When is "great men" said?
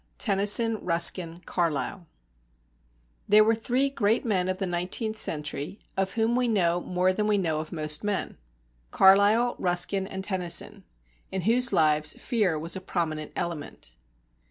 3.91-4.49